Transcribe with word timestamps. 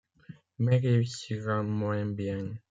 Mais 0.57 0.77
réussira 0.77 1.61
moins 1.61 2.07
bien… 2.07 2.55